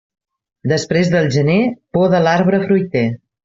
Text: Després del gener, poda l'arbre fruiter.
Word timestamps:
Després 0.71 1.11
del 1.17 1.29
gener, 1.37 1.59
poda 1.99 2.25
l'arbre 2.27 2.65
fruiter. 2.69 3.09